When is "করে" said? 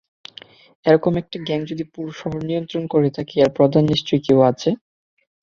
2.93-3.09